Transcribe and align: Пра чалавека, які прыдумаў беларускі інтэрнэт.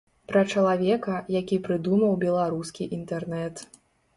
Пра 0.29 0.41
чалавека, 0.53 1.17
які 1.35 1.59
прыдумаў 1.67 2.17
беларускі 2.25 2.89
інтэрнэт. 2.99 3.67